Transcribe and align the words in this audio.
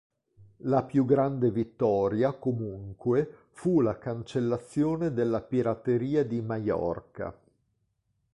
La 0.63 0.81
più 0.83 1.05
grande 1.05 1.51
vittoria, 1.51 2.33
comunque, 2.33 3.49
fu 3.51 3.81
la 3.81 3.99
cancellazione 3.99 5.13
della 5.13 5.41
pirateria 5.43 6.25
di 6.25 6.41
Maiorca. 6.41 7.39